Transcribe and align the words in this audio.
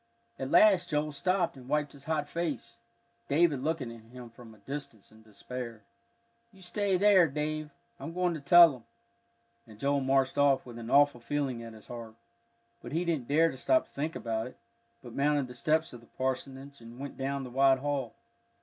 At 0.39 0.49
last 0.49 0.89
Joel 0.89 1.11
stopped 1.11 1.55
and 1.55 1.69
wiped 1.69 1.91
his 1.91 2.05
hot 2.05 2.27
face, 2.27 2.79
David 3.27 3.61
looking 3.61 3.93
at 3.93 4.01
him 4.05 4.31
from 4.31 4.55
a 4.55 4.57
distance 4.57 5.11
in 5.11 5.21
despair. 5.21 5.83
"You 6.51 6.63
stay 6.63 6.97
there, 6.97 7.27
Dave, 7.27 7.69
I'm 7.99 8.11
going 8.11 8.33
to 8.33 8.39
tell 8.39 8.73
'em," 8.73 8.83
and 9.67 9.77
Joel 9.79 10.01
marched 10.01 10.39
off 10.39 10.65
with 10.65 10.79
an 10.79 10.89
awful 10.89 11.21
feeling 11.21 11.61
at 11.61 11.73
his 11.73 11.85
heart. 11.85 12.15
But 12.81 12.93
he 12.93 13.05
didn't 13.05 13.27
dare 13.27 13.51
to 13.51 13.57
stop 13.57 13.85
to 13.85 13.91
think 13.91 14.15
about 14.15 14.47
it, 14.47 14.57
but 15.03 15.13
mounted 15.13 15.45
the 15.47 15.53
steps 15.53 15.93
of 15.93 15.99
the 16.01 16.07
parsonage 16.07 16.81
and 16.81 16.97
went 16.97 17.15
down 17.15 17.43
the 17.43 17.51
wide 17.51 17.77
hall. 17.77 18.15